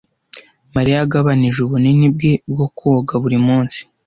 [0.75, 3.79] Mariya yagabanije ubunini bwe bwo koga buri munsi.